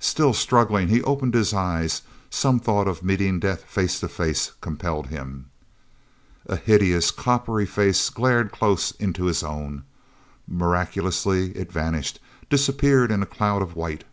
[0.00, 5.06] Still struggling he opened his eyes; some thought of meeting death face to face compelled
[5.06, 5.46] him.
[6.64, 9.84] hideous coppery face glared close into his own.
[10.46, 12.20] Miraculously it vanished,
[12.50, 14.04] disappeared in a cloud of white.